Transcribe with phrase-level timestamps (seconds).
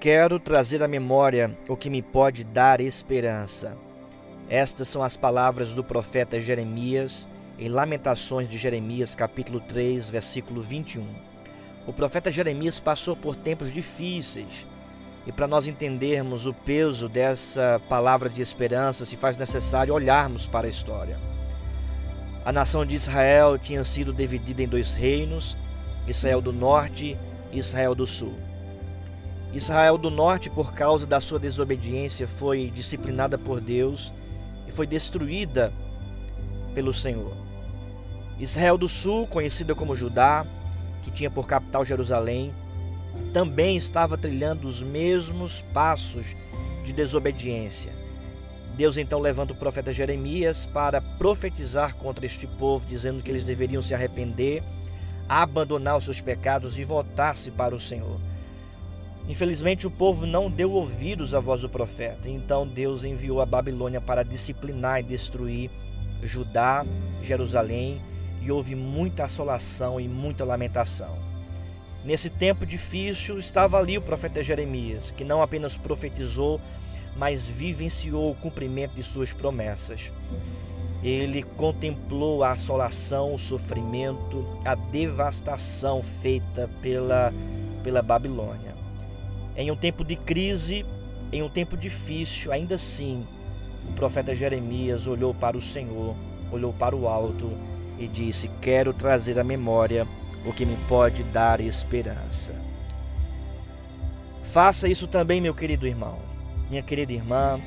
[0.00, 3.76] Quero trazer à memória o que me pode dar esperança.
[4.48, 7.28] Estas são as palavras do profeta Jeremias
[7.58, 11.06] em Lamentações de Jeremias, capítulo 3, versículo 21.
[11.86, 14.66] O profeta Jeremias passou por tempos difíceis
[15.26, 20.66] e para nós entendermos o peso dessa palavra de esperança, se faz necessário olharmos para
[20.66, 21.20] a história.
[22.42, 25.58] A nação de Israel tinha sido dividida em dois reinos,
[26.08, 27.18] Israel do Norte
[27.52, 28.48] e Israel do Sul.
[29.52, 34.12] Israel do Norte, por causa da sua desobediência, foi disciplinada por Deus
[34.68, 35.72] e foi destruída
[36.74, 37.32] pelo Senhor.
[38.38, 40.46] Israel do Sul, conhecida como Judá,
[41.02, 42.54] que tinha por capital Jerusalém,
[43.32, 46.34] também estava trilhando os mesmos passos
[46.84, 47.92] de desobediência.
[48.76, 53.82] Deus então levanta o profeta Jeremias para profetizar contra este povo, dizendo que eles deveriam
[53.82, 54.62] se arrepender,
[55.28, 58.29] abandonar os seus pecados e voltar-se para o Senhor.
[59.30, 62.28] Infelizmente, o povo não deu ouvidos à voz do profeta.
[62.28, 65.70] Então Deus enviou a Babilônia para disciplinar e destruir
[66.20, 66.84] Judá,
[67.22, 68.02] Jerusalém,
[68.42, 71.16] e houve muita assolação e muita lamentação.
[72.04, 76.60] Nesse tempo difícil estava ali o profeta Jeremias, que não apenas profetizou,
[77.16, 80.10] mas vivenciou o cumprimento de suas promessas.
[81.04, 87.32] Ele contemplou a assolação, o sofrimento, a devastação feita pela,
[87.84, 88.79] pela Babilônia.
[89.56, 90.86] Em um tempo de crise,
[91.32, 93.26] em um tempo difícil, ainda assim,
[93.88, 96.16] o profeta Jeremias olhou para o Senhor,
[96.50, 97.50] olhou para o alto
[97.98, 100.06] e disse: Quero trazer à memória
[100.44, 102.54] o que me pode dar esperança.
[104.42, 106.18] Faça isso também, meu querido irmão,
[106.68, 107.60] minha querida irmã,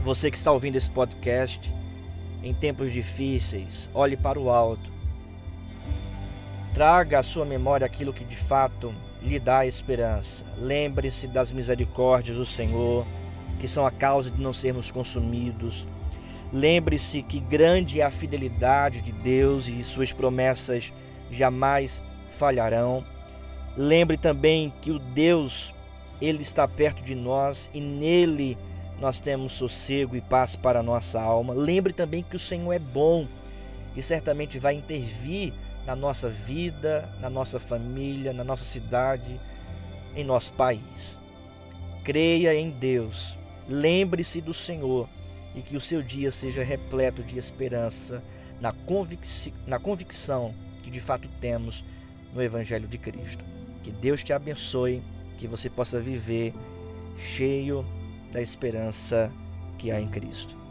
[0.00, 1.72] você que está ouvindo esse podcast,
[2.42, 4.92] em tempos difíceis, olhe para o alto.
[6.74, 10.44] Traga à sua memória aquilo que de fato lhe dá esperança.
[10.58, 13.06] Lembre-se das misericórdias do Senhor,
[13.58, 15.86] que são a causa de não sermos consumidos.
[16.52, 20.92] Lembre-se que grande é a fidelidade de Deus e suas promessas
[21.30, 23.04] jamais falharão.
[23.76, 25.72] Lembre também que o Deus,
[26.20, 28.58] ele está perto de nós e nele
[29.00, 31.54] nós temos sossego e paz para a nossa alma.
[31.54, 33.26] Lembre também que o Senhor é bom
[33.96, 35.54] e certamente vai intervir
[35.86, 39.40] na nossa vida, na nossa família, na nossa cidade,
[40.14, 41.18] em nosso país.
[42.04, 43.38] Creia em Deus,
[43.68, 45.08] lembre-se do Senhor
[45.54, 48.22] e que o seu dia seja repleto de esperança
[48.60, 51.84] na, convic na convicção que de fato temos
[52.32, 53.44] no Evangelho de Cristo.
[53.82, 55.02] Que Deus te abençoe,
[55.36, 56.54] que você possa viver
[57.16, 57.84] cheio
[58.32, 59.30] da esperança
[59.78, 60.61] que há em Cristo.